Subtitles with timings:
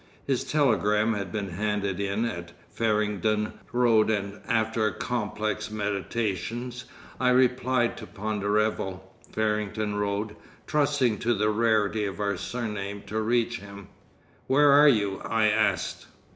[0.25, 6.85] His telegram had been handed in at Farringdon Road, and after complex meditations
[7.19, 9.01] I replied to Ponderevo,
[9.31, 10.35] Farringdon Road,
[10.65, 13.89] trusting to the rarity of our surname to reach him.
[14.47, 16.07] "Where are you?" I asked.